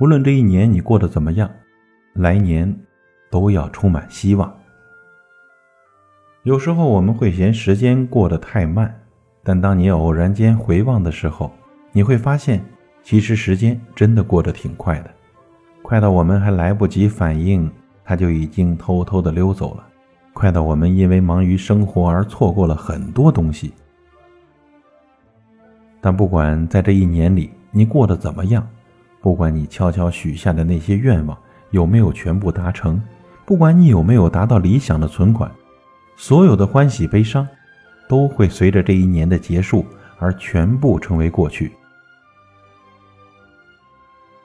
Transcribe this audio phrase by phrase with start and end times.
[0.00, 1.48] 无论这一年你过得怎么样，
[2.14, 2.74] 来年
[3.30, 4.52] 都要充满希望。
[6.42, 8.92] 有时候我们会嫌时间过得太慢，
[9.44, 11.52] 但当你偶然间回望的时候，
[11.92, 12.64] 你会发现，
[13.02, 15.10] 其实时间真的过得挺快的，
[15.82, 17.70] 快到我们还来不及反应，
[18.04, 19.84] 它就已经偷偷的溜走了；
[20.32, 23.72] 快到我们因为忙于生活而错过了很多东西。
[26.00, 28.68] 但不管在这一年里你过得怎么样，
[29.22, 31.38] 不管你悄悄许下的那些愿望
[31.70, 33.00] 有没有全部达成，
[33.46, 35.50] 不管你有没有达到理想的存款，
[36.16, 37.46] 所有的欢喜悲伤，
[38.08, 39.86] 都会随着这一年的结束
[40.18, 41.72] 而全部成为过去。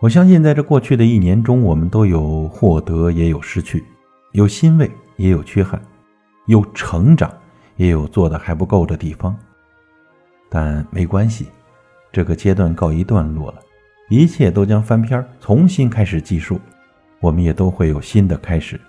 [0.00, 3.82] 我相信，在这过去的一年中，我们都有获得，也有失去；
[4.32, 5.80] 有欣慰，也有缺憾；
[6.46, 7.32] 有成长，
[7.76, 9.34] 也有做的还不够的地方。
[10.50, 11.46] 但没关系，
[12.12, 13.60] 这个阶段告一段落了，
[14.08, 16.60] 一切都将翻篇，重新开始计数。
[17.20, 18.80] 我们也都会有新的开始。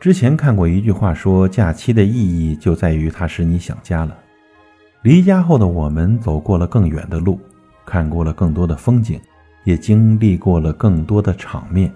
[0.00, 4.16] 之前看过一句话，说假期的意义就在于它使你想家了。
[5.02, 7.38] 离家后的我们，走过了更远的路。
[7.84, 9.20] 看过了更多的风景，
[9.62, 11.92] 也经历过了更多的场面，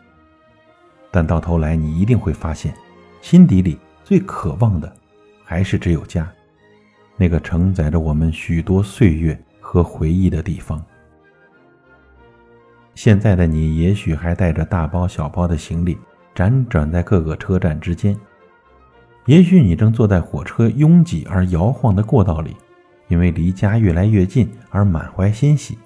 [1.11, 2.72] 但到头来，你一定会发现，
[3.20, 4.92] 心底里最渴望的，
[5.42, 6.30] 还是只有家，
[7.16, 10.80] 那个承载着我们许多岁月和回忆的地方。
[13.02, 15.96] 现在的你，也许还带着大包小包的行李，
[16.34, 18.14] 辗转在各个车站之间；
[19.24, 22.54] 也许你正坐在火车拥挤而摇晃的过道里。
[23.08, 25.78] 因为离家越来越近而满怀欣喜，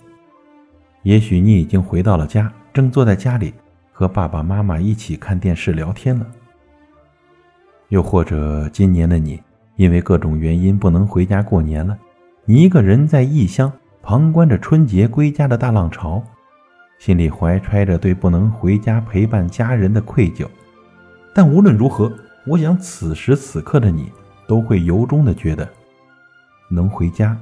[1.04, 3.54] 也许你已经回到了家，正坐在家里
[3.92, 6.26] 和爸爸妈妈一起看电视聊天了。
[7.90, 9.40] 又或者今年的你
[9.76, 11.96] 因为各种原因不能回家过年了，
[12.44, 13.72] 你一个人在异乡
[14.02, 16.20] 旁观着春节归家的大浪潮，
[16.98, 20.46] 心里怀揣着对不能回家陪伴家人的愧疚。
[21.34, 22.12] 但无论如何，
[22.46, 24.10] 我想此时此刻的你
[24.46, 25.68] 都会由衷的觉得。
[26.70, 27.36] 能回家，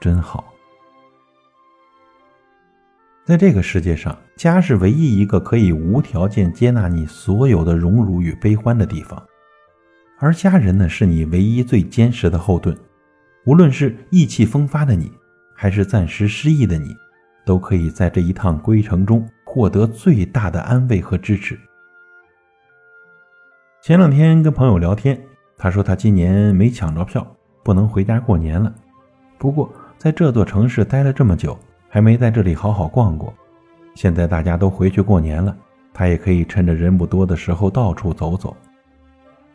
[0.00, 0.44] 真好。
[3.24, 9.22] 在这个世界上，家是唯一一个可以无条件接纳你所有的荣辱与悲欢的地方，
[10.18, 12.76] 而家人呢，是你唯一最坚实的后盾。
[13.46, 15.10] 无论是意气风发的你，
[15.54, 16.94] 还是暂时失意的你，
[17.44, 21.58] 都可以在这一趟归程中获得最大的安慰和支持。
[23.80, 25.20] 前两天跟朋友聊天，
[25.58, 27.26] 他说他今年没抢着票。
[27.64, 28.70] 不能回家过年了。
[29.38, 33.32] 不过，在这座城市待了这么久，还没在这里好好逛过。
[33.94, 35.56] 现在大家都回去过年了，
[35.94, 38.54] 他也可以趁着人不多的时候到处走走。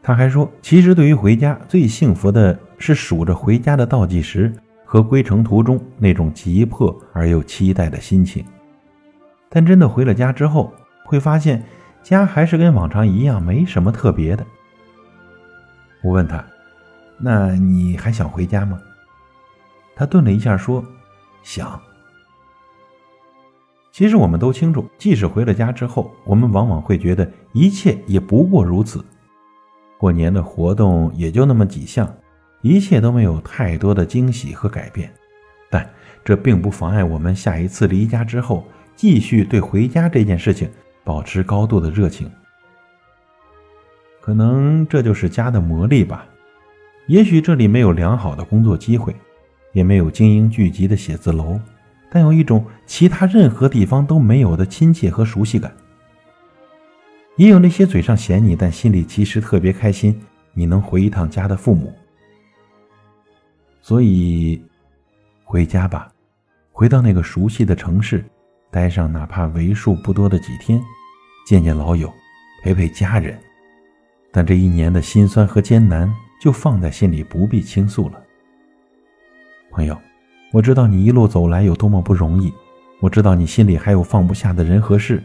[0.01, 4.51] 他还说，其实对于回家，最幸福的是数着回家的倒计时
[4.91, 8.43] 和归程途中那种急迫而又期待的心情。
[9.47, 10.73] 但真的回了家之后，
[11.05, 11.63] 会发现
[12.01, 14.43] 家还是跟往常一样，没什么特别的。
[16.01, 16.43] 我问他。
[17.19, 18.79] 那你还想回家吗？
[19.95, 20.83] 他顿了一下，说
[21.43, 21.79] ：“想。”
[23.93, 29.05] 其实我们都清楚，即使回了家之后，我们往往会觉得一切也不过如此。
[29.99, 32.11] 过年的活动也就那么几项，
[32.61, 35.11] 一切都没有太多的惊喜和改变。
[35.69, 35.87] 但
[36.23, 40.69] 这并不妨碍我们下一次离家之后，继续对回家这件事情
[41.03, 42.29] 保持高度的热情。
[44.21, 46.25] 可能这就是家的魔力吧。
[47.07, 49.15] 也许这里没有良好的工作机会，
[49.71, 51.59] 也没有精英聚集的写字楼，
[52.11, 55.71] 但有一种其他任何地方都没有的亲切和熟悉感。
[57.37, 60.19] 也有那些嘴上嫌你，但心里其实特别开心
[60.53, 61.91] 你能回一趟家的父母。
[63.89, 64.63] 所以，
[65.43, 66.11] 回家吧，
[66.71, 68.23] 回到那个熟悉的城市，
[68.69, 70.79] 待上哪怕为数不多的几天，
[71.43, 72.07] 见见老友，
[72.61, 73.35] 陪陪家人。
[74.31, 76.07] 但这一年的辛酸和艰难。
[76.39, 78.23] 就放在心里，不必倾诉了。
[79.71, 79.97] 朋友，
[80.53, 82.53] 我知道你一路走来有多么不容易，
[83.01, 85.21] 我知道你心里还有放不下的人和事，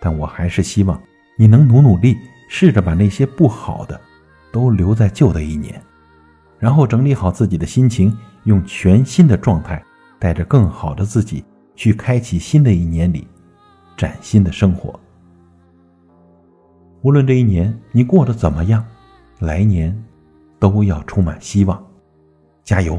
[0.00, 1.02] 但我还是希望
[1.36, 2.16] 你能努努力，
[2.48, 4.00] 试着把那些不好的
[4.52, 5.82] 都留在旧的一年，
[6.64, 9.84] 然后整理好自己的心情，用全新的状态，
[10.18, 11.44] 带着更好的自己
[11.76, 13.28] 去开启新的一年里
[13.98, 14.98] 崭新的生活。
[17.02, 18.82] 无论这一年你过得怎么样，
[19.40, 19.94] 来年。
[20.58, 21.86] 都要充满希望，
[22.62, 22.98] 加油！